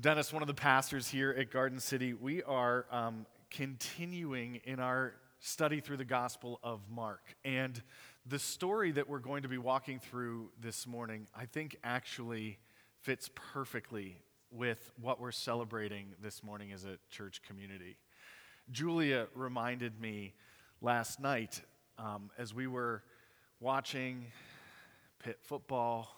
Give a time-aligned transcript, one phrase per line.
[0.00, 2.14] Dennis, one of the pastors here at Garden City.
[2.14, 7.34] We are um, continuing in our study through the Gospel of Mark.
[7.44, 7.82] And
[8.24, 12.58] the story that we're going to be walking through this morning, I think actually
[13.02, 14.16] fits perfectly
[14.50, 17.98] with what we're celebrating this morning as a church community.
[18.70, 20.32] Julia reminded me
[20.80, 21.60] last night
[21.98, 23.02] um, as we were
[23.60, 24.24] watching
[25.18, 26.16] Pitt football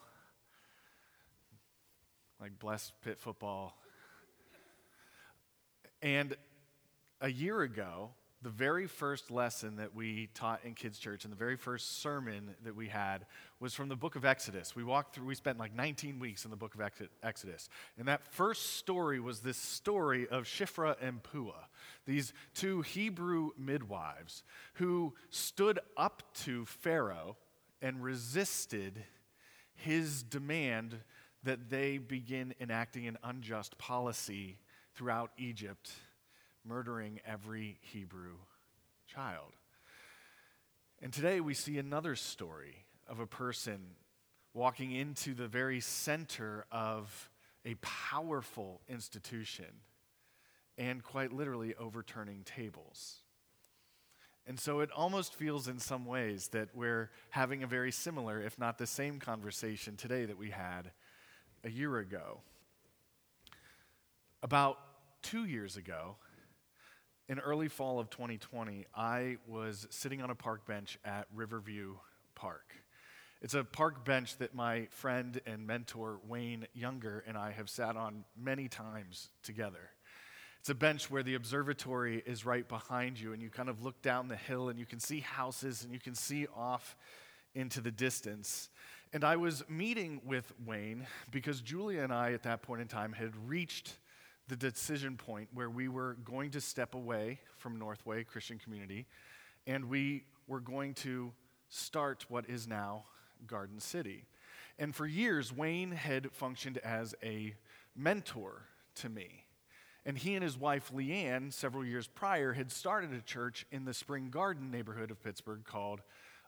[2.44, 3.74] like blessed Pitt football.
[6.02, 6.36] And
[7.22, 8.10] a year ago,
[8.42, 12.54] the very first lesson that we taught in kids' church and the very first sermon
[12.62, 13.24] that we had
[13.60, 14.76] was from the book of Exodus.
[14.76, 16.82] We walked through, we spent like 19 weeks in the book of
[17.22, 17.70] Exodus.
[17.96, 21.64] And that first story was this story of Shiphrah and Puah,
[22.04, 24.42] these two Hebrew midwives
[24.74, 27.38] who stood up to Pharaoh
[27.80, 29.02] and resisted
[29.76, 31.00] his demand
[31.44, 34.58] that they begin enacting an unjust policy
[34.94, 35.90] throughout Egypt,
[36.64, 38.36] murdering every Hebrew
[39.06, 39.52] child.
[41.02, 43.80] And today we see another story of a person
[44.54, 47.30] walking into the very center of
[47.66, 49.66] a powerful institution
[50.78, 53.20] and quite literally overturning tables.
[54.46, 58.58] And so it almost feels in some ways that we're having a very similar, if
[58.58, 60.90] not the same, conversation today that we had
[61.64, 62.40] a year ago.
[64.42, 64.78] About
[65.22, 66.16] two years ago,
[67.28, 71.94] in early fall of 2020, I was sitting on a park bench at Riverview
[72.34, 72.74] Park.
[73.40, 77.96] It's a park bench that my friend and mentor Wayne Younger and I have sat
[77.96, 79.90] on many times together.
[80.60, 84.02] It's a bench where the observatory is right behind you, and you kind of look
[84.02, 86.96] down the hill and you can see houses and you can see off
[87.54, 88.68] into the distance.
[89.14, 93.12] And I was meeting with Wayne because Julia and I, at that point in time,
[93.12, 93.98] had reached
[94.48, 99.06] the decision point where we were going to step away from Northway Christian Community
[99.68, 101.32] and we were going to
[101.68, 103.04] start what is now
[103.46, 104.24] Garden City.
[104.80, 107.54] And for years, Wayne had functioned as a
[107.94, 108.62] mentor
[108.96, 109.44] to me.
[110.04, 113.94] And he and his wife, Leanne, several years prior, had started a church in the
[113.94, 116.00] Spring Garden neighborhood of Pittsburgh called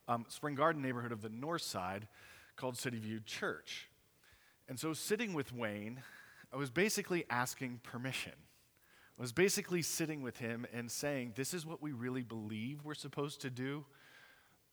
[0.09, 2.09] um, Spring Garden neighborhood of the North Side
[2.57, 3.89] called City View Church.
[4.67, 6.01] And so, sitting with Wayne,
[6.51, 8.33] I was basically asking permission.
[9.17, 12.93] I was basically sitting with him and saying, This is what we really believe we're
[12.93, 13.85] supposed to do,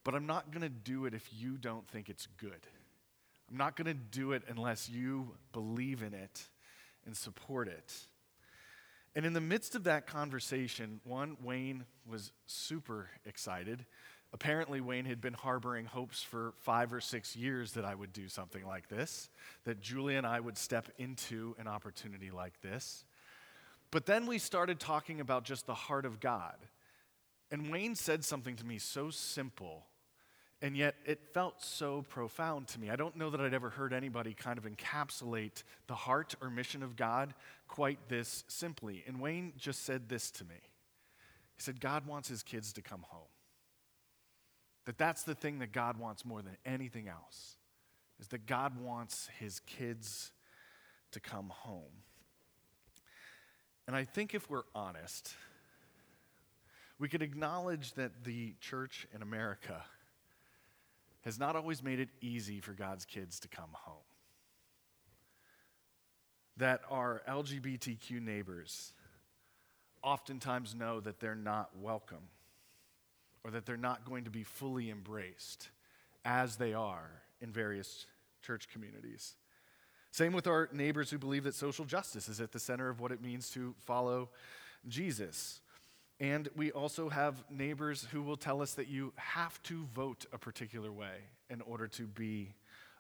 [0.02, 2.66] but I'm not going to do it if you don't think it's good.
[3.50, 6.48] I'm not going to do it unless you believe in it
[7.06, 7.92] and support it.
[9.14, 13.84] And in the midst of that conversation, one, Wayne was super excited.
[14.34, 18.28] Apparently, Wayne had been harboring hopes for five or six years that I would do
[18.28, 19.30] something like this,
[19.62, 23.04] that Julie and I would step into an opportunity like this.
[23.92, 26.56] But then we started talking about just the heart of God.
[27.52, 29.86] And Wayne said something to me so simple,
[30.60, 32.90] and yet it felt so profound to me.
[32.90, 36.82] I don't know that I'd ever heard anybody kind of encapsulate the heart or mission
[36.82, 37.34] of God
[37.68, 39.04] quite this simply.
[39.06, 40.56] And Wayne just said this to me
[41.54, 43.28] He said, God wants his kids to come home.
[44.86, 47.56] That that's the thing that God wants more than anything else,
[48.20, 50.32] is that God wants his kids
[51.12, 52.02] to come home.
[53.86, 55.34] And I think if we're honest,
[56.98, 59.82] we could acknowledge that the church in America
[61.22, 63.96] has not always made it easy for God's kids to come home.
[66.58, 68.92] That our LGBTQ neighbors
[70.02, 72.28] oftentimes know that they're not welcome
[73.44, 75.68] or that they're not going to be fully embraced
[76.24, 77.10] as they are
[77.40, 78.06] in various
[78.42, 79.34] church communities.
[80.10, 83.12] Same with our neighbors who believe that social justice is at the center of what
[83.12, 84.30] it means to follow
[84.88, 85.60] Jesus.
[86.20, 90.38] And we also have neighbors who will tell us that you have to vote a
[90.38, 91.16] particular way
[91.50, 92.54] in order to be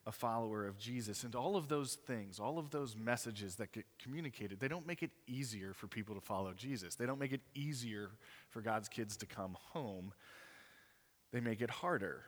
[0.06, 1.24] a follower of Jesus.
[1.24, 5.02] And all of those things, all of those messages that get communicated, they don't make
[5.02, 6.94] it easier for people to follow Jesus.
[6.94, 8.10] They don't make it easier
[8.50, 10.12] for God's kids to come home.
[11.32, 12.22] They make it harder.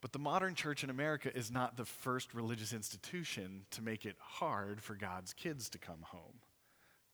[0.00, 4.16] But the modern church in America is not the first religious institution to make it
[4.18, 6.40] hard for God's kids to come home.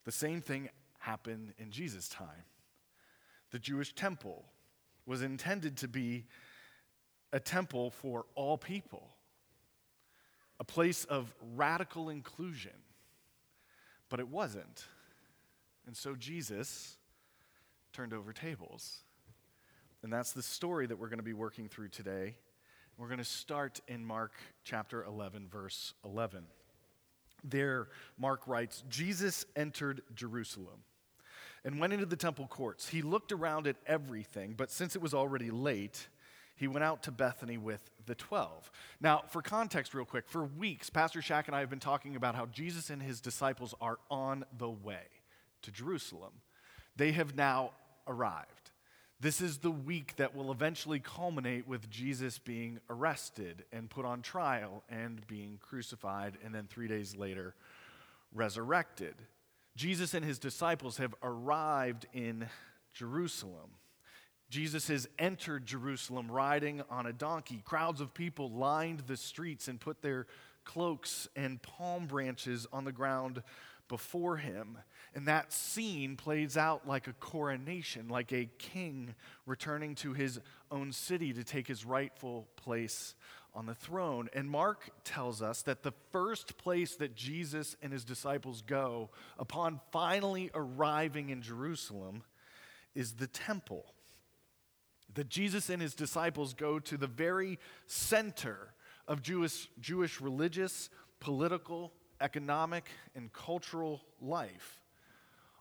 [0.05, 0.69] The same thing
[1.00, 2.44] happened in Jesus' time.
[3.50, 4.44] The Jewish temple
[5.05, 6.26] was intended to be
[7.37, 9.11] a temple for all people,
[10.59, 12.73] a place of radical inclusion.
[14.09, 14.87] But it wasn't.
[15.87, 16.97] And so Jesus
[17.93, 19.00] turned over tables.
[20.03, 22.37] And that's the story that we're going to be working through today.
[22.97, 24.32] We're going to start in Mark
[24.65, 26.43] chapter 11, verse 11.
[27.44, 30.85] there, Mark writes Jesus entered Jerusalem
[31.67, 32.89] and went into the temple courts.
[32.89, 36.09] He looked around at everything, but since it was already late,
[36.56, 38.70] he went out to Bethany with the 12.
[39.00, 42.35] Now, for context, real quick, for weeks, Pastor Shaq and I have been talking about
[42.35, 45.05] how Jesus and his disciples are on the way
[45.62, 46.32] to Jerusalem.
[46.97, 47.73] They have now
[48.06, 48.70] arrived.
[49.20, 54.23] This is the week that will eventually culminate with Jesus being arrested and put on
[54.23, 57.55] trial and being crucified, and then three days later,
[58.35, 59.14] resurrected.
[59.75, 62.49] Jesus and his disciples have arrived in
[62.93, 63.70] Jerusalem.
[64.48, 67.62] Jesus has entered Jerusalem riding on a donkey.
[67.64, 70.26] Crowds of people lined the streets and put their
[70.64, 73.43] cloaks and palm branches on the ground
[73.88, 74.78] before him.
[75.14, 79.14] And that scene plays out like a coronation, like a king
[79.46, 80.40] returning to his
[80.70, 83.14] own city to take his rightful place
[83.54, 84.28] on the throne.
[84.34, 89.81] And Mark tells us that the first place that Jesus and his disciples go upon
[89.90, 92.22] finally arriving in Jerusalem
[92.94, 93.87] is the temple
[95.17, 98.75] that Jesus and his disciples go to the very center
[99.09, 100.91] of Jewish, Jewish religious,
[101.21, 104.81] political, economic, and cultural life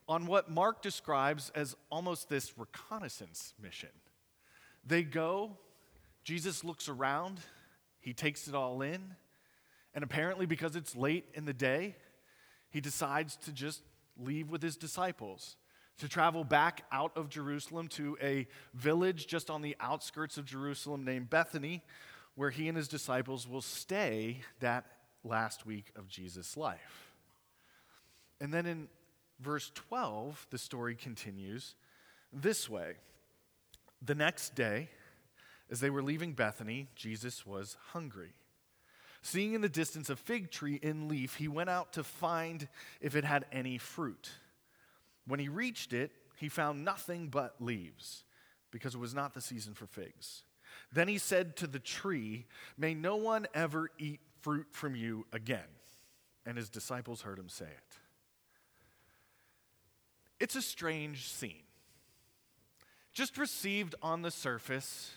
[0.08, 3.90] on what Mark describes as almost this reconnaissance mission.
[4.86, 5.58] They go,
[6.24, 7.40] Jesus looks around,
[8.02, 9.16] he takes it all in,
[9.94, 11.96] and apparently, because it's late in the day,
[12.70, 13.82] he decides to just
[14.20, 15.56] leave with his disciples
[16.00, 21.06] to travel back out of Jerusalem to a village just on the outskirts of Jerusalem
[21.06, 21.84] named Bethany,
[22.36, 24.86] where he and his disciples will stay that
[25.24, 27.14] last week of Jesus' life.
[28.42, 28.88] And then in
[29.40, 31.76] verse 12, the story continues
[32.34, 32.96] this way
[34.02, 34.90] The next day,
[35.72, 38.34] as they were leaving Bethany, Jesus was hungry.
[39.22, 42.68] Seeing in the distance a fig tree in leaf, he went out to find
[43.02, 44.30] if it had any fruit.
[45.28, 48.24] When he reached it, he found nothing but leaves,
[48.72, 50.44] because it was not the season for figs.
[50.92, 52.46] Then he said to the tree,
[52.78, 55.60] May no one ever eat fruit from you again.
[56.46, 57.98] And his disciples heard him say it.
[60.40, 61.64] It's a strange scene.
[63.14, 65.12] Just received on the surface,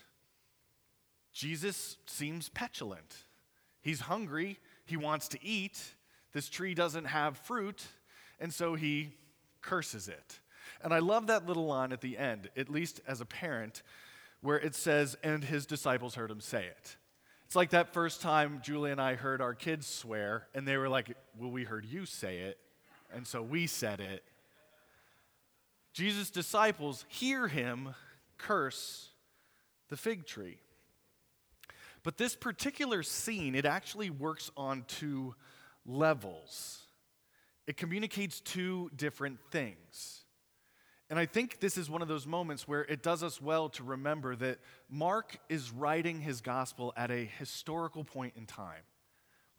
[1.33, 3.15] Jesus seems petulant.
[3.81, 5.79] He's hungry, he wants to eat.
[6.31, 7.83] This tree doesn't have fruit,
[8.39, 9.13] and so he
[9.61, 10.39] curses it.
[10.81, 13.81] And I love that little line at the end, at least as a parent,
[14.41, 16.95] where it says, and his disciples heard him say it.
[17.45, 20.87] It's like that first time Julie and I heard our kids swear, and they were
[20.87, 22.59] like, Well, we heard you say it,
[23.11, 24.23] and so we said it.
[25.93, 27.95] Jesus' disciples hear him
[28.37, 29.09] curse
[29.89, 30.59] the fig tree.
[32.03, 35.35] But this particular scene, it actually works on two
[35.85, 36.83] levels
[37.69, 40.23] it communicates two different things.
[41.07, 43.83] And I think this is one of those moments where it does us well to
[43.83, 44.57] remember that
[44.89, 48.81] Mark is writing his gospel at a historical point in time.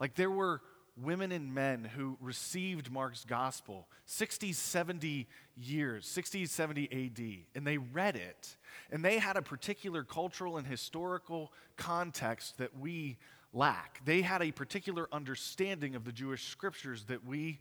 [0.00, 0.60] Like there were
[1.00, 7.78] women and men who received Mark's gospel 60, 70 years, 60, 70 AD, and they
[7.78, 8.56] read it.
[8.90, 13.18] And they had a particular cultural and historical context that we
[13.52, 14.00] lack.
[14.04, 17.60] They had a particular understanding of the Jewish scriptures that we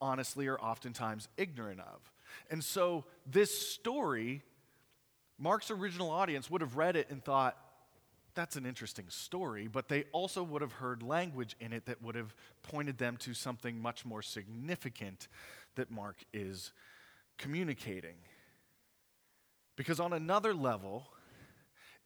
[0.00, 2.12] honestly are oftentimes ignorant of.
[2.50, 4.42] And so, this story,
[5.38, 7.56] Mark's original audience would have read it and thought,
[8.34, 12.14] that's an interesting story, but they also would have heard language in it that would
[12.14, 15.28] have pointed them to something much more significant
[15.74, 16.72] that Mark is
[17.38, 18.16] communicating.
[19.76, 21.08] Because on another level,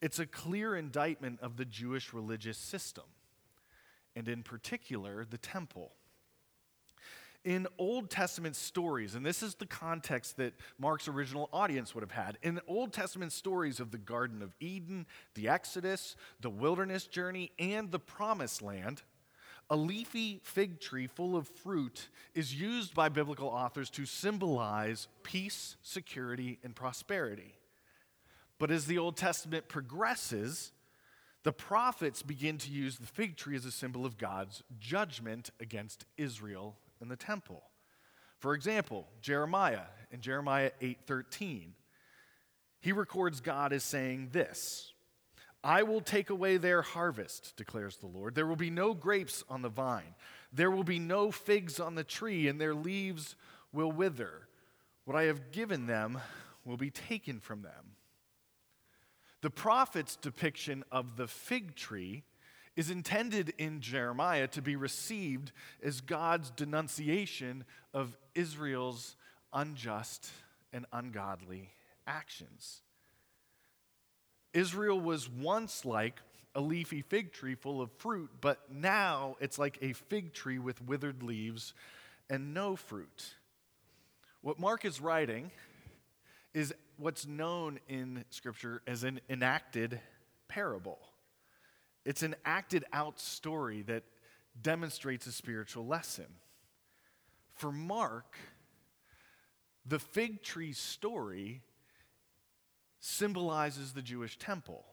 [0.01, 3.05] it's a clear indictment of the Jewish religious system,
[4.15, 5.91] and in particular, the temple
[7.45, 12.11] in Old Testament stories, and this is the context that Mark's original audience would have
[12.11, 17.51] had, in Old Testament stories of the Garden of Eden, the Exodus, the wilderness journey,
[17.59, 19.03] and the promised land,
[19.69, 25.77] a leafy fig tree full of fruit is used by biblical authors to symbolize peace,
[25.83, 27.53] security, and prosperity.
[28.57, 30.71] But as the Old Testament progresses,
[31.43, 36.05] the prophets begin to use the fig tree as a symbol of God's judgment against
[36.17, 37.63] Israel in the temple.
[38.39, 41.75] For example, Jeremiah in Jeremiah 8:13.
[42.79, 44.93] He records God as saying this:
[45.63, 48.35] I will take away their harvest, declares the Lord.
[48.35, 50.15] There will be no grapes on the vine.
[50.53, 53.35] There will be no figs on the tree, and their leaves
[53.73, 54.47] will wither.
[55.05, 56.19] What I have given them
[56.63, 57.95] will be taken from them.
[59.41, 62.23] The prophet's depiction of the fig tree
[62.75, 65.51] is intended in Jeremiah to be received
[65.81, 67.63] as God's denunciation
[67.93, 69.15] of Israel's
[69.53, 70.29] unjust
[70.73, 71.69] and ungodly
[72.05, 72.81] actions.
[74.53, 76.19] Israel was once like
[76.53, 80.81] a leafy fig tree full of fruit, but now it's like a fig tree with
[80.81, 81.73] withered leaves
[82.29, 83.35] and no fruit.
[84.41, 85.51] What Mark is writing
[86.53, 89.99] is what's known in Scripture as an enacted
[90.47, 90.99] parable.
[92.05, 94.03] It's an acted out story that
[94.61, 96.27] demonstrates a spiritual lesson.
[97.55, 98.37] For Mark,
[99.85, 101.61] the fig tree story
[102.99, 104.85] symbolizes the Jewish temple.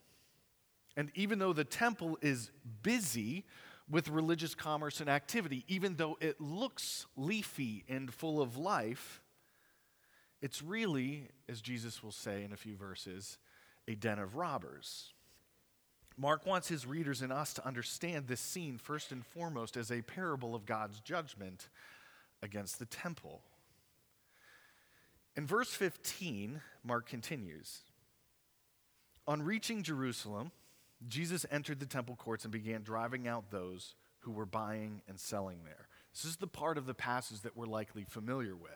[0.96, 2.50] And even though the temple is
[2.82, 3.44] busy
[3.90, 9.22] with religious commerce and activity, even though it looks leafy and full of life,
[10.40, 13.38] it's really, as Jesus will say in a few verses,
[13.88, 15.11] a den of robbers.
[16.16, 20.02] Mark wants his readers and us to understand this scene first and foremost as a
[20.02, 21.68] parable of God's judgment
[22.42, 23.40] against the temple.
[25.36, 27.80] In verse 15, Mark continues
[29.26, 30.52] On reaching Jerusalem,
[31.08, 35.58] Jesus entered the temple courts and began driving out those who were buying and selling
[35.64, 35.88] there.
[36.12, 38.72] This is the part of the passage that we're likely familiar with.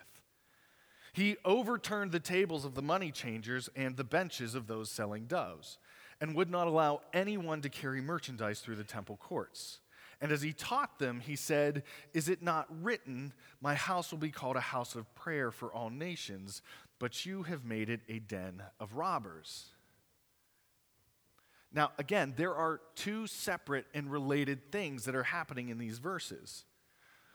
[1.12, 5.78] He overturned the tables of the money changers and the benches of those selling doves,
[6.20, 9.80] and would not allow anyone to carry merchandise through the temple courts.
[10.20, 11.82] And as he taught them, he said,
[12.14, 15.90] Is it not written, My house will be called a house of prayer for all
[15.90, 16.62] nations,
[16.98, 19.66] but you have made it a den of robbers?
[21.72, 26.64] Now, again, there are two separate and related things that are happening in these verses.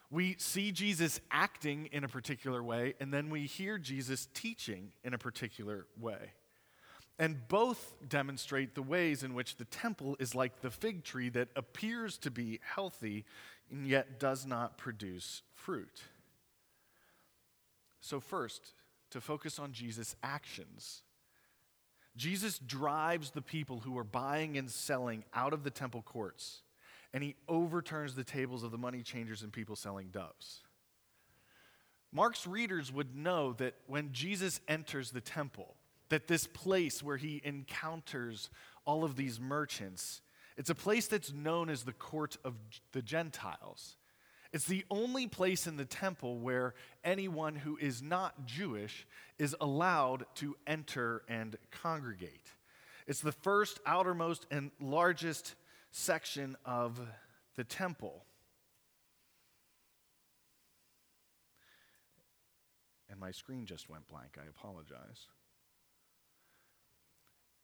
[0.09, 5.13] We see Jesus acting in a particular way, and then we hear Jesus teaching in
[5.13, 6.31] a particular way.
[7.19, 11.49] And both demonstrate the ways in which the temple is like the fig tree that
[11.55, 13.25] appears to be healthy
[13.69, 16.01] and yet does not produce fruit.
[17.99, 18.73] So, first,
[19.11, 21.03] to focus on Jesus' actions.
[22.17, 26.61] Jesus drives the people who are buying and selling out of the temple courts,
[27.13, 30.61] and he overturns the tables of the money changers and people selling doves.
[32.11, 35.75] Mark's readers would know that when Jesus enters the temple,
[36.11, 38.49] that this place where he encounters
[38.85, 40.21] all of these merchants,
[40.57, 42.55] it's a place that's known as the court of
[42.91, 43.95] the Gentiles.
[44.51, 46.73] It's the only place in the temple where
[47.05, 49.07] anyone who is not Jewish
[49.39, 52.51] is allowed to enter and congregate.
[53.07, 55.55] It's the first, outermost, and largest
[55.91, 56.99] section of
[57.55, 58.25] the temple.
[63.09, 64.37] And my screen just went blank.
[64.37, 65.27] I apologize.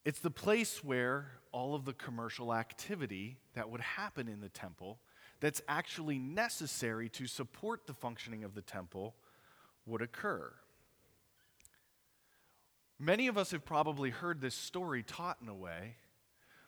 [0.07, 4.99] It's the place where all of the commercial activity that would happen in the temple
[5.41, 9.15] that's actually necessary to support the functioning of the temple
[9.85, 10.53] would occur.
[12.97, 15.97] Many of us have probably heard this story taught in a way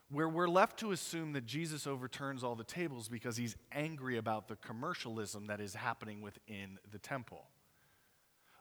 [0.10, 4.50] where we're left to assume that Jesus overturns all the tables because he's angry about
[4.50, 7.46] the commercialism that is happening within the temple.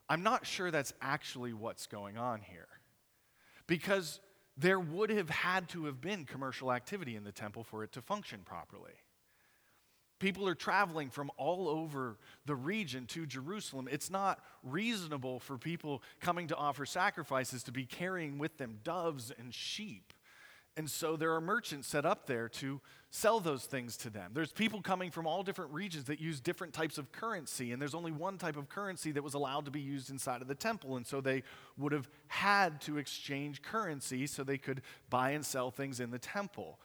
[0.08, 2.68] I'm not sure that's actually what's going on here.
[3.66, 4.20] Because
[4.58, 8.02] there would have had to have been commercial activity in the temple for it to
[8.02, 8.92] function properly.
[10.18, 13.88] People are traveling from all over the region to Jerusalem.
[13.88, 19.30] It's not reasonable for people coming to offer sacrifices to be carrying with them doves
[19.38, 20.12] and sheep.
[20.78, 22.80] And so there are merchants set up there to
[23.10, 24.30] sell those things to them.
[24.32, 27.96] There's people coming from all different regions that use different types of currency, and there's
[27.96, 30.96] only one type of currency that was allowed to be used inside of the temple.
[30.96, 31.42] And so they
[31.76, 36.18] would have had to exchange currency so they could buy and sell things in the
[36.20, 36.78] temple.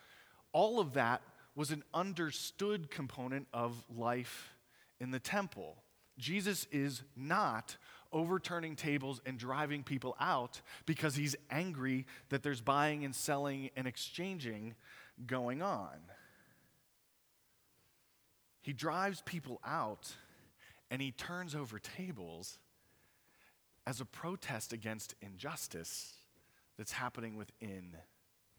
[0.53, 1.21] All of that
[1.55, 4.55] was an understood component of life
[4.99, 5.83] in the temple.
[6.17, 7.77] Jesus is not
[8.13, 13.87] overturning tables and driving people out because he's angry that there's buying and selling and
[13.87, 14.75] exchanging
[15.25, 15.97] going on.
[18.61, 20.13] He drives people out
[20.89, 22.59] and he turns over tables
[23.85, 26.13] as a protest against injustice
[26.77, 27.97] that's happening within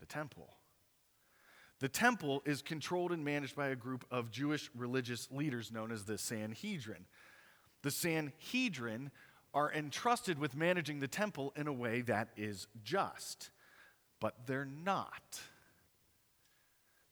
[0.00, 0.56] the temple.
[1.80, 6.04] The temple is controlled and managed by a group of Jewish religious leaders known as
[6.04, 7.06] the Sanhedrin.
[7.82, 9.10] The Sanhedrin
[9.54, 13.50] are entrusted with managing the temple in a way that is just,
[14.20, 15.40] but they're not.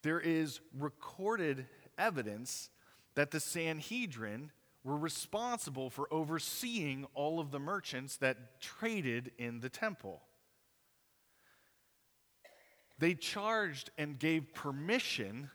[0.02, 2.68] There is recorded evidence
[3.14, 4.50] that the Sanhedrin
[4.84, 10.22] were responsible for overseeing all of the merchants that traded in the temple.
[12.98, 15.50] They charged and gave permission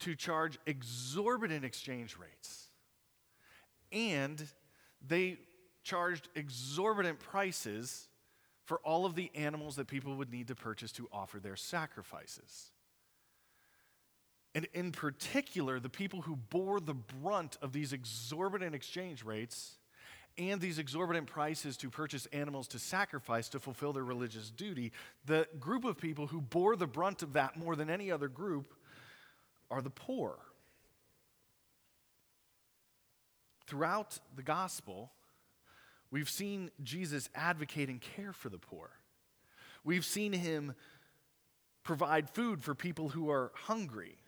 [0.00, 2.68] to charge exorbitant exchange rates.
[3.92, 4.42] And
[5.06, 5.38] they
[5.90, 8.06] charged exorbitant prices
[8.64, 12.70] for all of the animals that people would need to purchase to offer their sacrifices.
[14.54, 19.78] And in particular, the people who bore the brunt of these exorbitant exchange rates
[20.38, 24.92] and these exorbitant prices to purchase animals to sacrifice to fulfill their religious duty,
[25.26, 28.74] the group of people who bore the brunt of that more than any other group
[29.72, 30.38] are the poor.
[33.66, 35.10] Throughout the gospel,
[36.10, 38.90] we've seen Jesus advocate and care for the poor.
[39.84, 40.74] We've seen him
[41.82, 44.18] provide food for people who are hungry.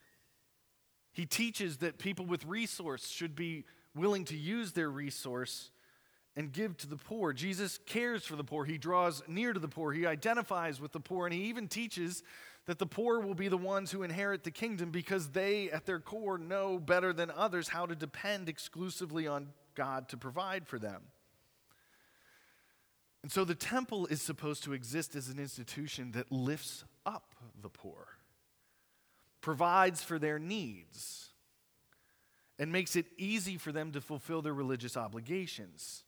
[1.12, 5.70] He teaches that people with resource should be willing to use their resource
[6.34, 7.32] and give to the poor.
[7.32, 8.64] Jesus cares for the poor.
[8.64, 9.92] He draws near to the poor.
[9.92, 11.26] He identifies with the poor.
[11.26, 12.22] And he even teaches
[12.66, 16.00] that the poor will be the ones who inherit the kingdom because they, at their
[16.00, 21.02] core, know better than others how to depend exclusively on God to provide for them.
[23.22, 27.68] And so the temple is supposed to exist as an institution that lifts up the
[27.68, 28.08] poor,
[29.40, 31.30] provides for their needs,
[32.58, 36.04] and makes it easy for them to fulfill their religious obligations.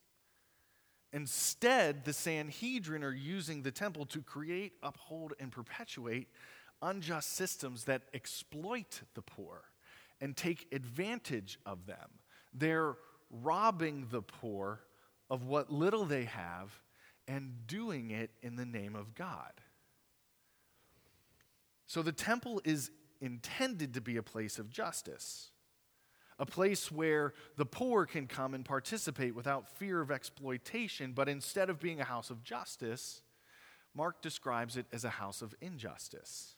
[1.12, 6.28] Instead, the Sanhedrin are using the temple to create, uphold, and perpetuate
[6.83, 9.62] unjust systems that exploit the poor
[10.21, 12.11] and take advantage of them.
[12.52, 12.97] They're
[13.30, 14.80] robbing the poor
[15.30, 16.73] of what little they have
[17.26, 19.52] and doing it in the name of God.
[21.87, 22.90] So the temple is
[23.21, 25.50] intended to be a place of justice
[26.38, 31.71] a place where the poor can come and participate without fear of exploitation, but instead
[31.71, 33.23] of being a house of justice,
[33.95, 36.57] Mark describes it as a house of injustice.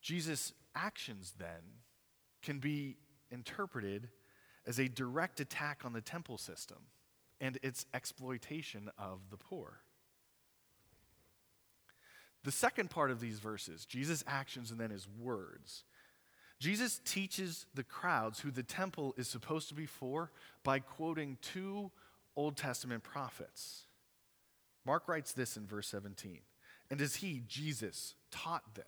[0.00, 1.80] Jesus' actions then
[2.42, 2.96] can be
[3.30, 4.10] interpreted
[4.66, 6.78] as a direct attack on the temple system
[7.44, 9.80] and its exploitation of the poor.
[12.42, 15.84] The second part of these verses, Jesus' actions and then his words,
[16.58, 21.90] Jesus teaches the crowds who the temple is supposed to be for by quoting two
[22.34, 23.88] Old Testament prophets.
[24.86, 26.38] Mark writes this in verse 17.
[26.90, 28.84] And as he, Jesus, taught them,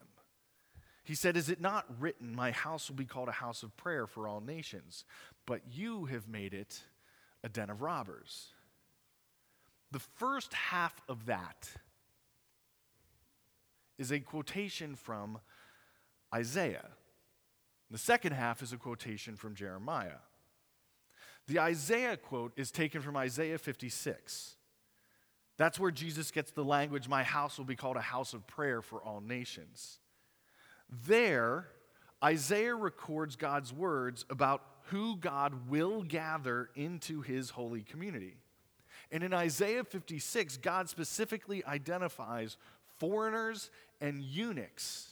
[1.05, 4.07] he said, Is it not written, My house will be called a house of prayer
[4.07, 5.05] for all nations,
[5.45, 6.83] but you have made it
[7.45, 8.53] a den of robbers?
[9.93, 11.71] The first half of that
[13.99, 15.39] is a quotation from
[16.35, 16.89] Isaiah.
[17.91, 20.21] The second half is a quotation from Jeremiah.
[21.47, 24.57] The Isaiah quote is taken from Isaiah 56.
[25.57, 28.83] That's where Jesus gets the language, My house will be called a house of prayer
[28.83, 30.01] for all nations.
[31.07, 31.69] There,
[32.23, 38.37] Isaiah records God's words about who God will gather into his holy community.
[39.11, 42.57] And in Isaiah 56, God specifically identifies
[42.99, 43.71] foreigners
[44.01, 45.11] and eunuchs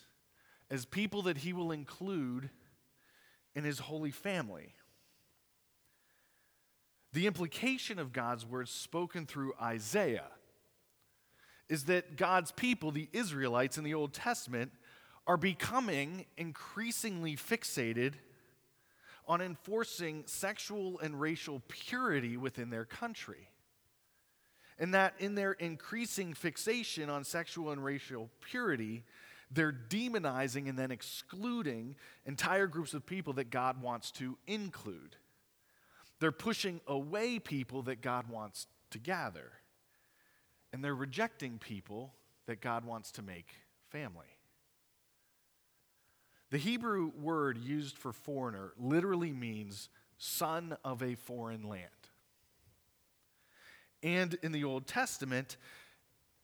[0.70, 2.50] as people that he will include
[3.54, 4.74] in his holy family.
[7.12, 10.30] The implication of God's words spoken through Isaiah
[11.68, 14.72] is that God's people, the Israelites in the Old Testament,
[15.26, 18.14] are becoming increasingly fixated
[19.26, 23.48] on enforcing sexual and racial purity within their country.
[24.78, 29.04] And that in their increasing fixation on sexual and racial purity,
[29.50, 35.16] they're demonizing and then excluding entire groups of people that God wants to include.
[36.18, 39.52] They're pushing away people that God wants to gather.
[40.72, 42.14] And they're rejecting people
[42.46, 43.54] that God wants to make
[43.90, 44.26] family.
[46.54, 49.88] The Hebrew word used for foreigner literally means
[50.18, 51.90] son of a foreign land.
[54.04, 55.56] And in the Old Testament,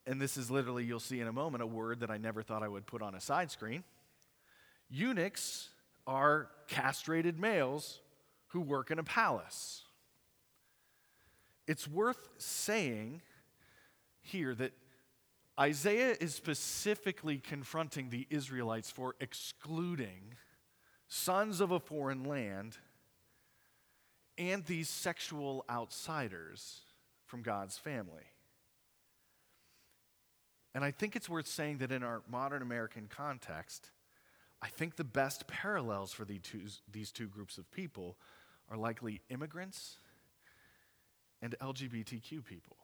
[0.09, 2.65] and this is literally, you'll see in a moment, a word that I never thought
[2.65, 3.85] I would put on a side screen.
[4.89, 5.69] Eunuchs
[6.09, 8.01] are castrated males
[8.49, 9.85] who work in a palace.
[11.69, 13.23] It's worth saying
[14.23, 14.73] here that
[15.59, 20.35] Isaiah is specifically confronting the Israelites for excluding
[21.09, 22.79] sons of a foreign land
[24.39, 26.81] and these sexual outsiders
[27.27, 28.25] from God's family.
[30.75, 33.91] And I think it's worth saying that in our modern American context,
[34.63, 38.17] I think the best parallels for these two, these two groups of people
[38.71, 39.97] are likely immigrants
[41.43, 42.77] and LGBTQ people.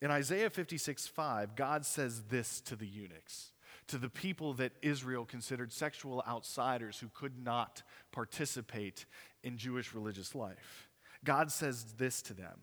[0.00, 3.52] In Isaiah 56 5, God says this to the eunuchs
[3.88, 7.82] to the people that Israel considered sexual outsiders who could not
[8.12, 9.06] participate
[9.42, 10.88] in Jewish religious life.
[11.24, 12.62] God says this to them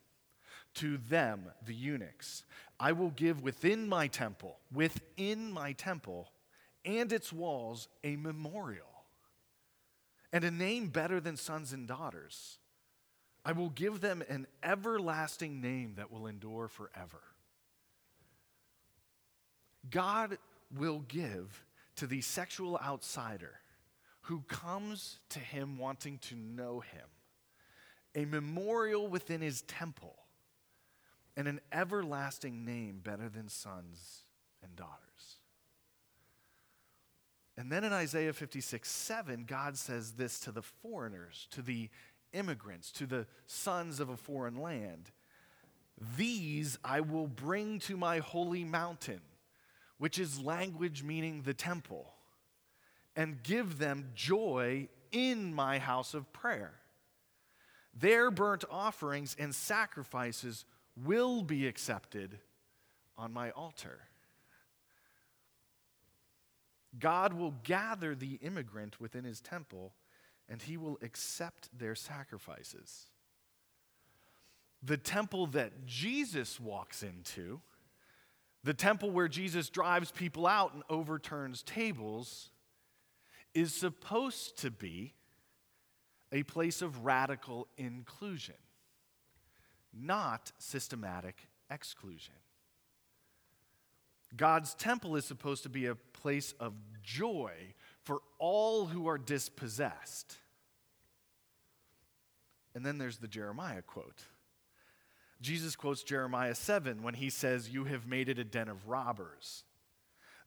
[0.75, 2.43] To them, the eunuchs,
[2.79, 6.31] I will give within my temple, within my temple
[6.85, 8.85] and its walls, a memorial
[10.31, 12.59] and a name better than sons and daughters.
[13.45, 17.21] I will give them an everlasting name that will endure forever.
[19.89, 20.39] God
[20.75, 21.63] will give
[21.97, 23.53] to the sexual outsider
[24.21, 27.05] who comes to him wanting to know him
[28.15, 30.15] a memorial within his temple
[31.37, 34.23] and an everlasting name better than sons
[34.63, 35.01] and daughters.
[37.57, 41.89] And then in Isaiah 56 7, God says this to the foreigners, to the
[42.35, 45.11] immigrants, to the sons of a foreign land
[46.17, 49.21] These I will bring to my holy mountain,
[49.97, 52.13] which is language meaning the temple,
[53.15, 56.73] and give them joy in my house of prayer.
[57.97, 60.65] Their burnt offerings and sacrifices
[61.01, 62.39] will be accepted
[63.17, 63.99] on my altar.
[66.99, 69.93] God will gather the immigrant within his temple
[70.49, 73.07] and he will accept their sacrifices.
[74.83, 77.61] The temple that Jesus walks into,
[78.63, 82.49] the temple where Jesus drives people out and overturns tables,
[83.53, 85.13] is supposed to be
[86.31, 88.55] a place of radical inclusion,
[89.93, 92.33] not systematic exclusion.
[94.35, 97.53] God's temple is supposed to be a place of joy
[98.05, 100.37] for all who are dispossessed.
[102.73, 104.21] And then there's the Jeremiah quote.
[105.41, 109.63] Jesus quotes Jeremiah 7 when he says, You have made it a den of robbers.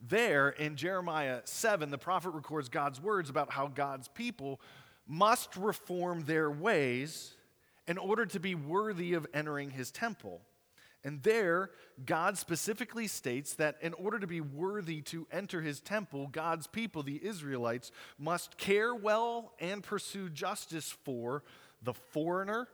[0.01, 4.61] There in Jeremiah 7, the prophet records God's words about how God's people
[5.07, 7.35] must reform their ways
[7.89, 10.43] in order to be worthy of entering his temple.
[11.05, 11.71] And there,
[12.05, 17.03] God specifically states that in order to be worthy to enter his temple, God's people,
[17.03, 21.45] the Israelites, must care well and pursue justice for
[21.83, 22.69] the foreigner,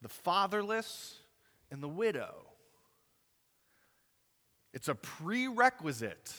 [0.00, 1.16] the fatherless,
[1.70, 2.34] and the widow.
[4.72, 6.34] It's a prerequisite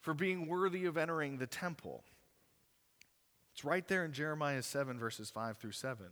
[0.00, 2.04] for being worthy of entering the temple.
[3.52, 6.06] It's right there in Jeremiah 7, verses 5 through 7.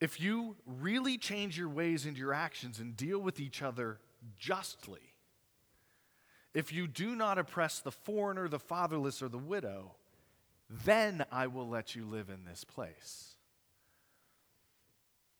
[0.00, 3.98] If you really change your ways and your actions and deal with each other
[4.38, 5.14] justly,
[6.52, 9.94] if you do not oppress the foreigner, the fatherless, or the widow,
[10.84, 13.34] then I will let you live in this place.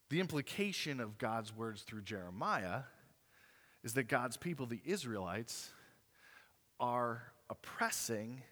[0.09, 2.83] The implication of God's words through Jeremiah
[3.83, 5.71] is that God's people, the Israelites,
[6.79, 8.42] are oppressing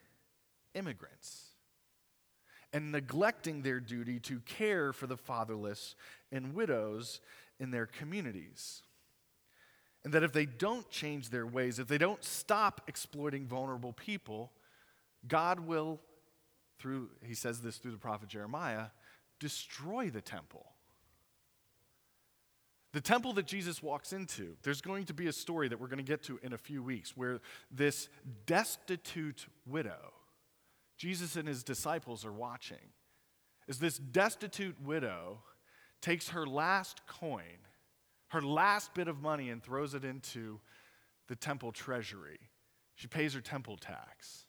[0.74, 1.53] immigrants
[2.74, 5.94] and neglecting their duty to care for the fatherless
[6.32, 7.20] and widows
[7.60, 8.82] in their communities.
[10.02, 14.50] And that if they don't change their ways, if they don't stop exploiting vulnerable people,
[15.26, 16.00] God will,
[16.80, 18.87] through, he says this through the prophet Jeremiah,
[19.38, 20.66] destroy the temple.
[22.92, 25.98] The temple that Jesus walks into, there's going to be a story that we're going
[25.98, 28.08] to get to in a few weeks where this
[28.46, 30.13] destitute widow
[30.96, 32.92] Jesus and his disciples are watching
[33.68, 35.40] as this destitute widow
[36.00, 37.59] takes her last coin,
[38.28, 40.61] her last bit of money, and throws it into
[41.28, 42.38] the temple treasury.
[42.94, 44.44] She pays her temple tax.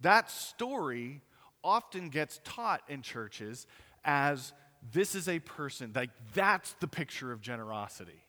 [0.00, 1.22] That story
[1.62, 3.66] often gets taught in churches
[4.04, 4.52] as
[4.92, 8.24] this is a person, like that's the picture of generosity.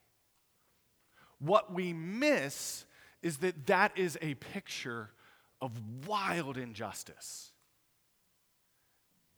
[1.39, 2.85] What we miss
[3.21, 5.11] is that that is a picture
[5.61, 5.71] of
[6.07, 7.51] wild injustice.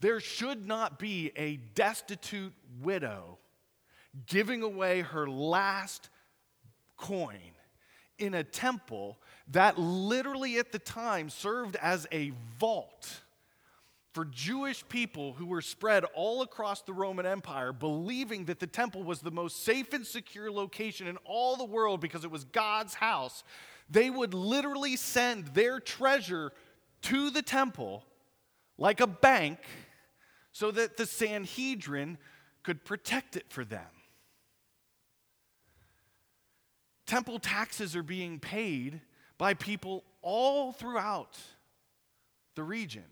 [0.02, 3.38] There should not be a destitute widow
[4.28, 6.10] giving away her last
[6.98, 7.38] coin
[8.18, 9.18] in a temple
[9.52, 13.22] that literally at the time served as a vault
[14.14, 19.04] for Jewish people who were spread all across the Roman Empire, believing that the temple
[19.04, 22.96] was the most safe and secure location in all the world because it was God's
[22.96, 23.44] house
[23.90, 26.52] they would literally send their treasure
[27.04, 28.04] to the temple
[28.78, 29.60] like a bank
[30.52, 32.18] so that the Sanhedrin
[32.64, 33.86] could protect it for them.
[37.06, 39.02] Temple taxes are being paid
[39.38, 41.38] by people all throughout
[42.56, 43.06] the region.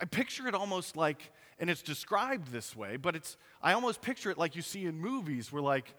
[0.00, 4.30] I picture it almost like, and it's described this way, but it's, I almost picture
[4.30, 5.94] it like you see in movies where, like,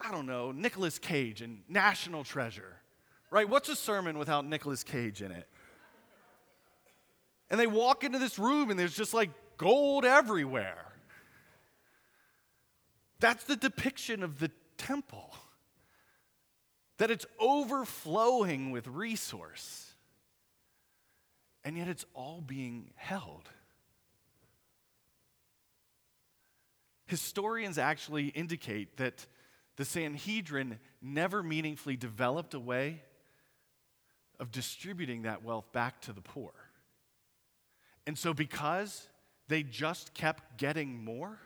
[0.00, 2.76] I don't know, Nicolas Cage and National Treasure,
[3.30, 3.48] right?
[3.48, 5.48] What's a sermon without Nicolas Cage in it?
[7.50, 10.84] And they walk into this room and there's just like gold everywhere.
[13.20, 15.34] That's the depiction of the temple.
[16.98, 19.92] That it's overflowing with resource.
[21.64, 23.48] And yet it's all being held.
[27.06, 29.26] Historians actually indicate that
[29.78, 33.00] the Sanhedrin never meaningfully developed a way
[34.40, 36.52] of distributing that wealth back to the poor.
[38.04, 39.06] And so, because
[39.46, 41.38] they just kept getting more,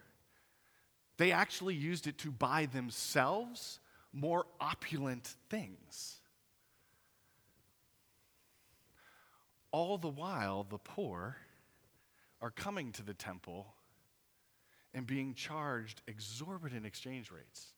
[1.19, 3.81] they actually used it to buy themselves
[4.15, 6.17] more opulent things.
[9.73, 11.37] All the while, the poor
[12.41, 13.75] are coming to the temple
[14.95, 17.75] and being charged exorbitant exchange rates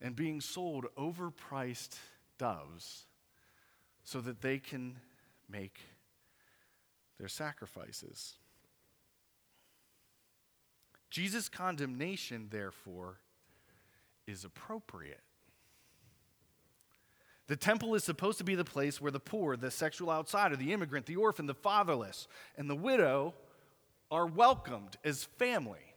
[0.00, 1.96] and being sold overpriced
[2.38, 3.06] doves
[4.04, 4.96] so that they can
[5.48, 5.80] make
[7.18, 8.34] their sacrifices.
[11.10, 13.20] Jesus' condemnation, therefore,
[14.26, 15.22] is appropriate.
[17.46, 20.72] The temple is supposed to be the place where the poor, the sexual outsider, the
[20.72, 22.26] immigrant, the orphan, the fatherless,
[22.58, 23.34] and the widow
[24.10, 25.95] are welcomed as family.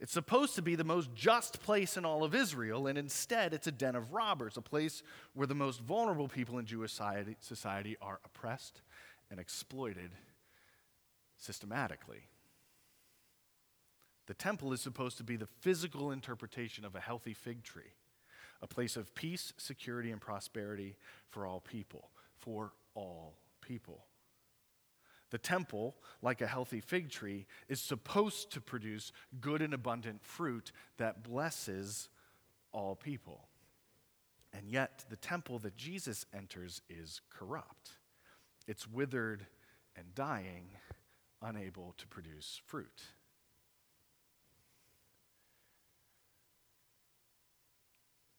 [0.00, 3.66] It's supposed to be the most just place in all of Israel, and instead it's
[3.66, 5.02] a den of robbers, a place
[5.32, 6.92] where the most vulnerable people in Jewish
[7.40, 8.82] society, are oppressed
[9.30, 10.10] and exploited
[11.36, 12.28] systematically.
[14.26, 17.92] The temple is supposed to be the physical interpretation of a healthy fig tree,
[18.62, 20.96] a place of peace, security, and prosperity
[21.28, 22.10] for all people.
[22.36, 24.06] For all people.
[25.34, 30.70] The temple, like a healthy fig tree, is supposed to produce good and abundant fruit
[30.96, 32.08] that blesses
[32.70, 33.48] all people.
[34.52, 37.98] And yet, the temple that Jesus enters is corrupt.
[38.68, 39.44] It's withered
[39.96, 40.68] and dying,
[41.42, 43.02] unable to produce fruit.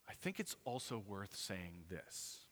[0.08, 2.45] I think it's also worth saying this.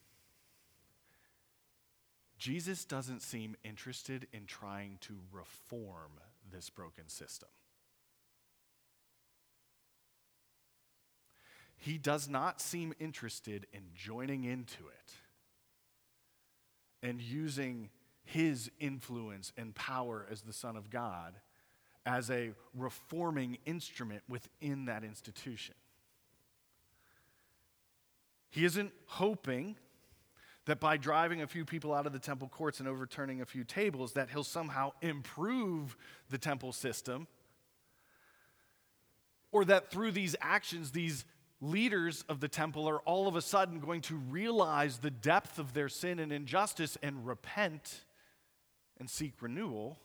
[2.44, 6.12] Jesus doesn't seem interested in trying to reform
[6.52, 7.48] this broken system.
[11.78, 15.14] He does not seem interested in joining into it
[17.02, 17.90] and using
[18.26, 21.36] his influence and power as the Son of God
[22.06, 25.76] as a reforming instrument within that institution.
[28.50, 29.78] He isn't hoping
[30.66, 33.64] that by driving a few people out of the temple courts and overturning a few
[33.64, 35.98] tables that he'll somehow improve
[36.30, 37.28] the temple system
[39.52, 41.26] or that through these actions these
[41.62, 45.74] leaders of the temple are all of a sudden going to realize the depth of
[45.74, 48.04] their sin and injustice and repent
[49.00, 49.98] and seek renewal,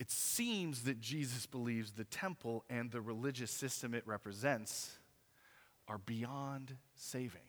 [0.00, 4.98] it seems that Jesus believes the temple and the religious system it represents
[5.86, 7.42] are beyond saving.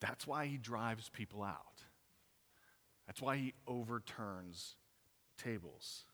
[0.00, 1.82] That's why he drives people out.
[3.06, 4.76] That's why he overturns
[5.38, 6.04] tables.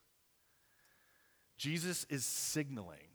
[1.56, 3.11] Jesus is signaling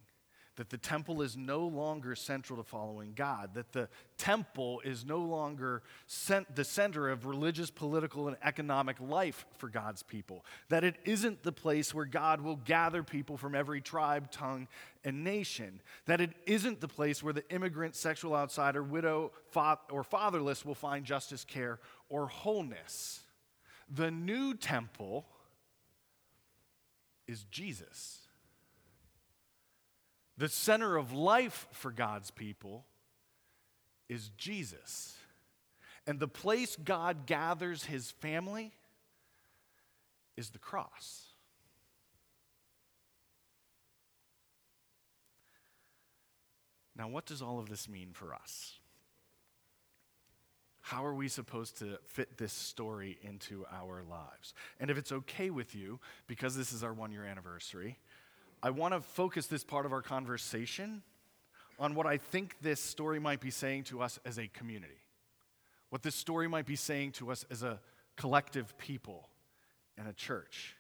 [0.58, 5.20] that the temple is no longer central to following God, that the temple is no
[5.20, 10.96] longer cent- the center of religious, political, and economic life for God's people, that it
[11.06, 14.68] isn't the place where God will gather people from every tribe, tongue,
[15.04, 20.04] and nation, that it isn't the place where the immigrant, sexual outsider, widow, fa- or
[20.04, 23.22] fatherless will find justice, care, or wholeness.
[23.90, 25.28] The new temple
[27.28, 28.27] is Jesus.
[30.38, 32.86] The center of life for God's people
[34.08, 35.16] is Jesus.
[36.06, 38.74] And the place God gathers his family
[40.38, 41.24] is the cross.
[46.96, 48.74] Now, what does all of this mean for us?
[50.82, 54.54] How are we supposed to fit this story into our lives?
[54.80, 58.00] And if it's okay with you, because this is our one year anniversary,
[58.62, 61.04] I want to focus this part of our conversation
[61.80, 65.02] on what I think this story might be saying to us as a community,
[65.90, 67.80] what this story might be saying to us as a
[68.16, 69.30] collective people
[69.98, 70.76] and a church.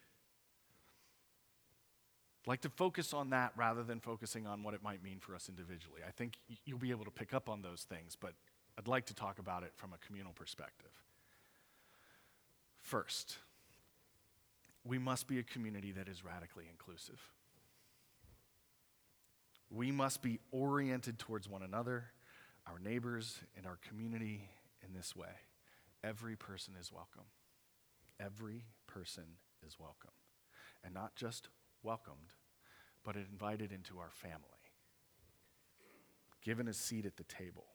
[2.43, 5.35] I'd like to focus on that rather than focusing on what it might mean for
[5.35, 6.01] us individually.
[6.07, 6.33] I think
[6.65, 8.33] you'll be able to pick up on those things, but
[8.77, 10.91] I'd like to talk about it from a communal perspective.
[12.81, 13.37] First,
[14.83, 17.19] we must be a community that is radically inclusive.
[19.69, 22.05] We must be oriented towards one another,
[22.65, 24.49] our neighbors, and our community
[24.85, 25.29] in this way.
[26.03, 27.25] Every person is welcome.
[28.19, 29.23] Every person
[29.65, 30.11] is welcome.
[30.83, 31.49] And not just
[31.83, 32.33] welcomed,
[33.03, 34.41] but invited into our family,
[36.41, 37.65] given a seat at the table.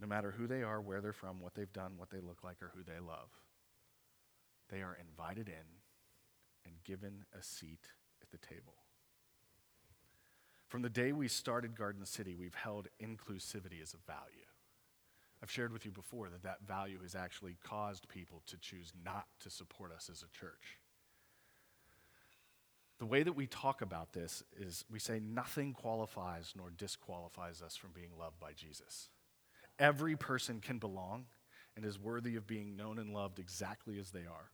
[0.00, 2.62] No matter who they are, where they're from, what they've done, what they look like,
[2.62, 3.30] or who they love,
[4.68, 5.66] they are invited in
[6.64, 7.88] and given a seat
[8.22, 8.74] at the table.
[10.68, 14.46] From the day we started Garden City, we've held inclusivity as a value.
[15.42, 19.26] I've shared with you before that that value has actually caused people to choose not
[19.40, 20.80] to support us as a church.
[22.98, 27.76] The way that we talk about this is we say nothing qualifies nor disqualifies us
[27.76, 29.10] from being loved by Jesus.
[29.78, 31.26] Every person can belong
[31.76, 34.50] and is worthy of being known and loved exactly as they are,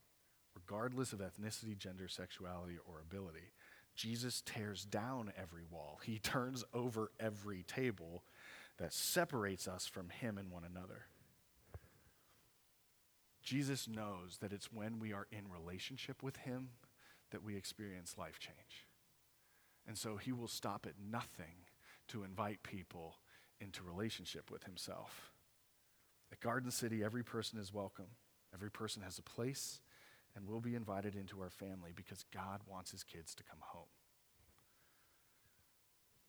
[0.57, 3.53] regardless of ethnicity, gender, sexuality, or ability.
[3.95, 8.25] Jesus tears down every wall, he turns over every table
[8.79, 11.07] that separates us from him and one another.
[13.43, 16.71] Jesus knows that it's when we are in relationship with him
[17.33, 18.87] that we experience life change.
[19.87, 21.67] And so he will stop at nothing
[22.09, 23.17] to invite people
[23.61, 25.33] into relationship with himself.
[26.31, 28.17] At Garden City, every person is welcome,
[28.55, 29.81] every person has a place,
[30.35, 33.87] and we'll be invited into our family because God wants his kids to come home.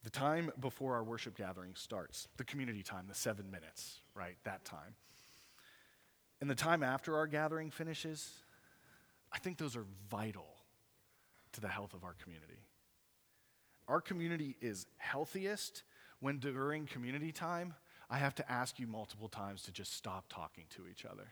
[0.03, 4.35] The time before our worship gathering starts, the community time, the seven minutes, right?
[4.43, 4.95] That time.
[6.41, 8.29] And the time after our gathering finishes,
[9.31, 10.57] I think those are vital
[11.53, 12.67] to the health of our community.
[13.87, 15.83] Our community is healthiest
[16.19, 17.73] when during community time,
[18.09, 21.29] I have to ask you multiple times to just stop talking to each other.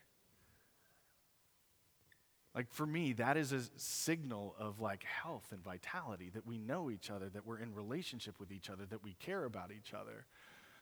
[2.53, 6.91] Like for me, that is a signal of like health and vitality that we know
[6.91, 10.25] each other, that we're in relationship with each other, that we care about each other.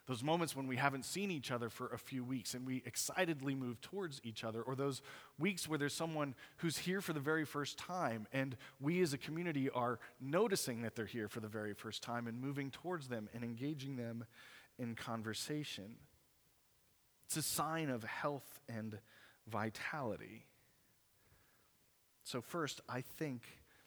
[0.07, 3.53] Those moments when we haven't seen each other for a few weeks and we excitedly
[3.53, 5.03] move towards each other, or those
[5.37, 9.19] weeks where there's someone who's here for the very first time and we as a
[9.19, 13.29] community are noticing that they're here for the very first time and moving towards them
[13.35, 14.25] and engaging them
[14.79, 15.97] in conversation.
[17.27, 18.97] It's a sign of health and
[19.45, 20.47] vitality.
[22.29, 23.41] So, first, I think,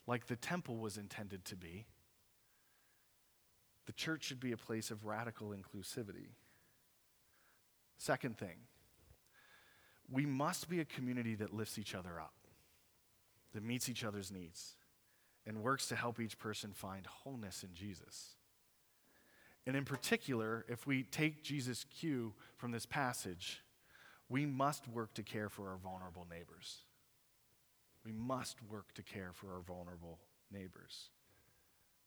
[0.08, 1.86] like the temple was intended to be,
[3.86, 6.30] the church should be a place of radical inclusivity.
[7.98, 8.56] Second thing,
[10.10, 12.34] we must be a community that lifts each other up,
[13.54, 14.74] that meets each other's needs,
[15.46, 18.34] and works to help each person find wholeness in Jesus.
[19.68, 23.62] And in particular, if we take Jesus' cue from this passage,
[24.28, 26.82] we must work to care for our vulnerable neighbors.
[28.04, 30.18] We must work to care for our vulnerable
[30.50, 31.10] neighbors,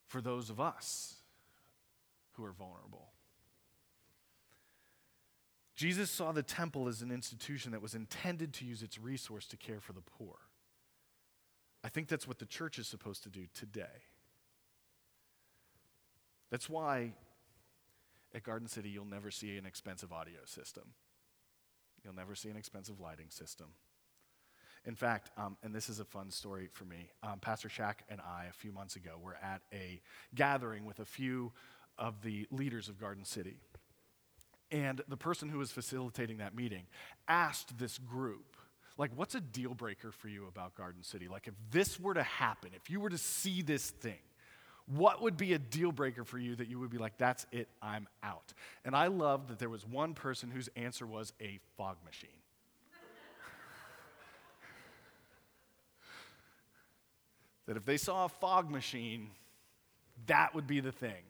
[0.08, 1.16] for those of us
[2.34, 3.12] who are vulnerable.
[5.76, 9.58] Jesus saw the temple as an institution that was intended to use its resource to
[9.58, 10.36] care for the poor.
[11.84, 14.04] I think that's what the church is supposed to do today.
[16.50, 17.14] That's why
[18.34, 20.84] at Garden City you'll never see an expensive audio system.
[22.04, 23.68] You'll never see an expensive lighting system.
[24.86, 28.22] In fact, um, and this is a fun story for me, um, Pastor Shack and
[28.22, 30.00] I, a few months ago, were at a
[30.36, 31.52] gathering with a few
[31.98, 33.58] of the leaders of Garden City.
[34.72, 36.84] And the person who was facilitating that meeting
[37.28, 38.58] asked this group,
[38.98, 41.28] like, what's a deal breaker for you about Garden City?
[41.28, 44.20] Like, if this were to happen, if you were to see this thing,
[44.88, 47.68] what would be a deal breaker for you that you would be like, that's it,
[47.82, 48.54] I'm out?
[48.84, 52.30] And I love that there was one person whose answer was a fog machine.
[57.68, 59.30] That if they saw a fog machine,
[60.28, 61.24] that would be the thing.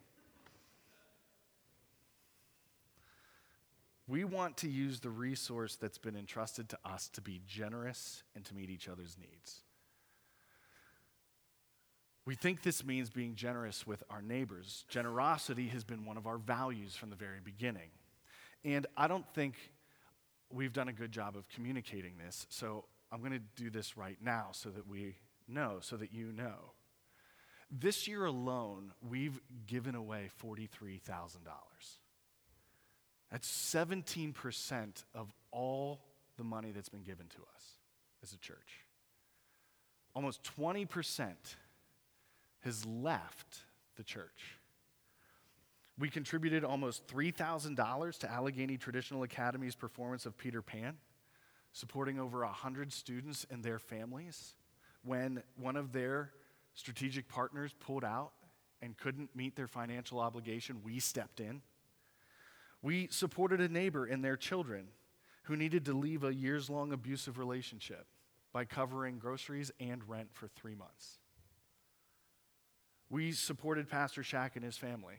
[4.08, 8.46] We want to use the resource that's been entrusted to us to be generous and
[8.46, 9.62] to meet each other's needs.
[12.26, 14.86] We think this means being generous with our neighbors.
[14.90, 17.90] Generosity has been one of our values from the very beginning.
[18.64, 19.56] And I don't think
[20.52, 24.18] we've done a good job of communicating this, so I'm going to do this right
[24.22, 25.16] now so that we
[25.48, 26.72] know, so that you know.
[27.72, 31.00] This year alone, we've given away $43,000.
[33.32, 36.02] That's 17% of all
[36.38, 37.64] the money that's been given to us
[38.24, 38.86] as a church.
[40.16, 41.34] Almost 20%
[42.62, 43.66] has left
[43.98, 44.60] the church.
[45.98, 50.98] We contributed almost $3,000 to Allegheny Traditional Academy's performance of Peter Pan,
[51.72, 54.56] supporting over 100 students and their families
[55.06, 56.32] when one of their
[56.74, 58.32] strategic partners pulled out
[58.82, 61.62] and couldn't meet their financial obligation, we stepped in.
[62.82, 64.88] We supported a neighbor and their children
[65.44, 68.08] who needed to leave a years long abusive relationship
[68.52, 71.20] by covering groceries and rent for three months.
[73.10, 75.16] We supported Pastor Shack and his family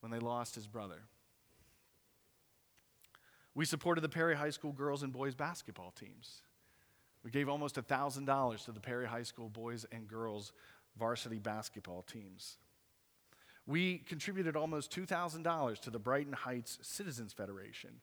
[0.00, 1.02] when they lost his brother.
[3.54, 6.42] We supported the Perry High School girls and boys basketball teams.
[7.24, 10.52] We gave almost $1,000 to the Perry High School boys and girls
[10.98, 12.58] varsity basketball teams.
[13.66, 18.00] We contributed almost $2,000 to the Brighton Heights Citizens Federation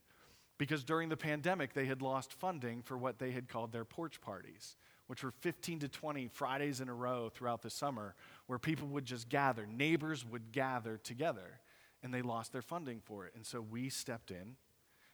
[0.58, 4.20] because during the pandemic they had lost funding for what they had called their porch
[4.20, 8.16] parties, which were 15 to 20 Fridays in a row throughout the summer
[8.46, 11.60] where people would just gather, neighbors would gather together,
[12.02, 13.32] and they lost their funding for it.
[13.36, 14.56] And so we stepped in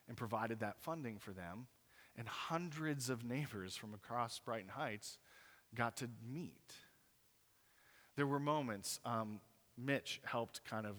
[0.08, 1.66] and provided that funding for them,
[2.18, 5.18] and hundreds of neighbors from across Brighton Heights
[5.74, 6.74] got to meet.
[8.16, 9.40] There were moments, um,
[9.78, 10.96] Mitch helped kind of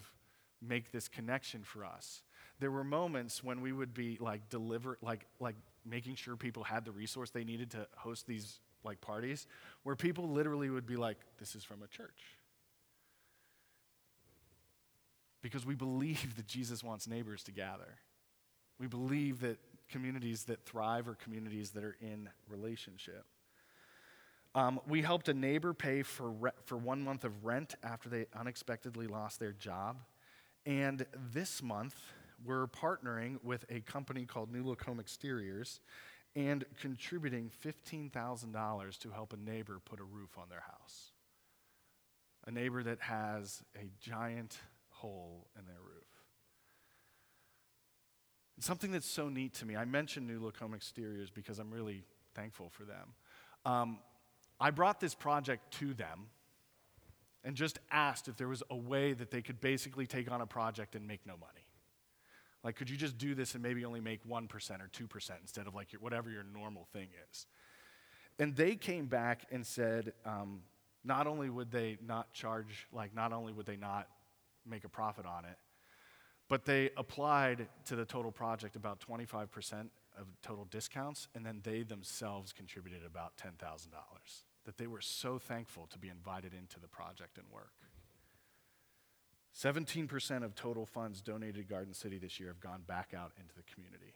[0.61, 2.24] make this connection for us.
[2.59, 5.55] There were moments when we would be like deliver, like, like
[5.86, 9.45] making sure people had the resource they needed to host these like parties,
[9.84, 12.38] where people literally would be like, "This is from a church,"
[15.41, 17.99] because we believe that Jesus wants neighbors to gather.
[18.78, 19.57] We believe that
[19.89, 23.25] communities that thrive are communities that are in relationship.
[24.55, 28.25] Um, we helped a neighbor pay for, re- for one month of rent after they
[28.37, 29.97] unexpectedly lost their job.
[30.65, 31.95] And this month,
[32.43, 35.81] we're partnering with a company called New Look Home Exteriors
[36.35, 41.11] and contributing $15,000 to help a neighbor put a roof on their house.
[42.47, 44.57] A neighbor that has a giant
[44.89, 45.99] hole in their roof.
[48.60, 52.03] Something that's so neat to me, I mentioned New Look Home Exteriors because I'm really
[52.36, 53.14] thankful for them.
[53.66, 53.99] Um,
[54.60, 56.28] I brought this project to them
[57.43, 60.45] and just asked if there was a way that they could basically take on a
[60.45, 61.66] project and make no money.
[62.64, 65.74] Like, could you just do this and maybe only make 1% or 2% instead of
[65.74, 67.45] like your, whatever your normal thing is?
[68.38, 70.62] And they came back and said, um,
[71.05, 74.07] not only would they not charge, like, not only would they not
[74.66, 75.57] make a profit on it,
[76.50, 79.89] but they applied to the total project about 25%
[80.20, 83.56] of total discounts, and then they themselves contributed about $10,000.
[84.66, 87.72] That they were so thankful to be invited into the project and work.
[89.56, 93.54] 17% of total funds donated to Garden City this year have gone back out into
[93.56, 94.16] the community.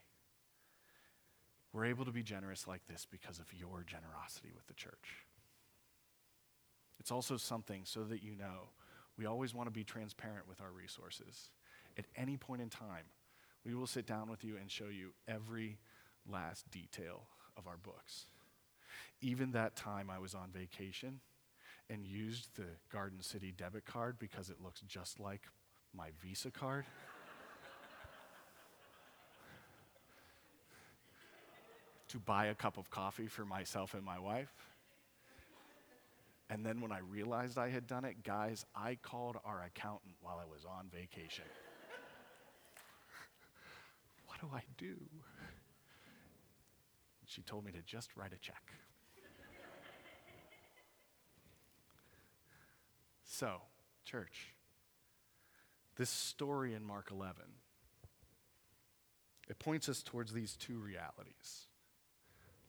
[1.72, 5.26] We're able to be generous like this because of your generosity with the church.
[7.00, 8.70] It's also something so that you know
[9.18, 11.50] we always want to be transparent with our resources
[11.96, 13.04] at any point in time,
[13.64, 15.78] we will sit down with you and show you every
[16.30, 17.22] last detail
[17.56, 18.26] of our books.
[19.20, 21.20] Even that time I was on vacation
[21.88, 25.42] and used the Garden City debit card because it looks just like
[25.96, 26.84] my Visa card.
[32.08, 34.52] to buy a cup of coffee for myself and my wife.
[36.50, 40.38] And then when I realized I had done it, guys, I called our accountant while
[40.38, 41.44] I was on vacation
[44.44, 44.96] do I do?
[47.26, 48.72] She told me to just write a check.
[53.24, 53.62] so,
[54.04, 54.54] church,
[55.96, 57.42] this story in Mark 11,
[59.48, 61.66] it points us towards these two realities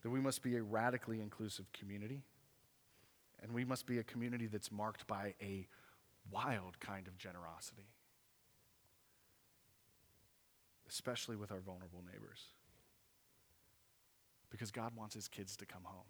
[0.02, 2.22] that we must be a radically inclusive community,
[3.42, 5.68] and we must be a community that's marked by a
[6.30, 7.95] wild kind of generosity
[10.88, 12.44] especially with our vulnerable neighbors.
[14.50, 16.06] Because God wants his kids to come home.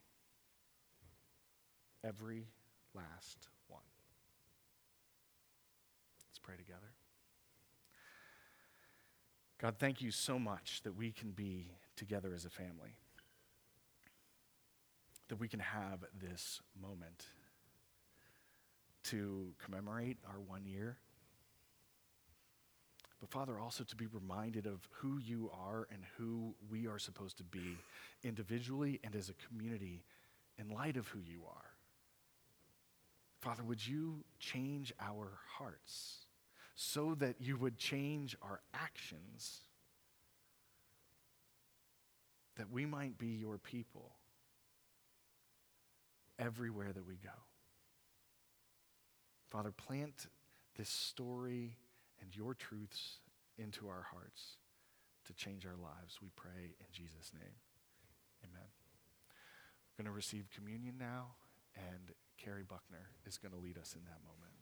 [2.04, 2.48] Every
[2.94, 3.82] last one.
[6.28, 6.92] Let's pray together.
[9.58, 12.96] God, thank you so much that we can be together as a family,
[15.28, 17.26] that we can have this moment
[19.04, 20.98] to commemorate our one year
[23.20, 27.38] but Father, also to be reminded of who you are and who we are supposed
[27.38, 27.76] to be
[28.22, 30.04] individually and as a community
[30.58, 31.70] in light of who you are.
[33.40, 36.26] Father, would you change our hearts
[36.74, 39.60] so that you would change our actions,
[42.56, 44.12] that we might be your people
[46.38, 47.30] everywhere that we go?
[49.50, 50.26] Father, plant
[50.76, 51.76] this story
[52.26, 53.20] and your truths
[53.56, 54.58] into our hearts
[55.26, 56.18] to change our lives.
[56.20, 57.54] We pray in Jesus' name.
[58.42, 58.66] Amen.
[59.94, 61.38] We're going to receive communion now,
[61.76, 64.55] and Carrie Buckner is going to lead us in that moment.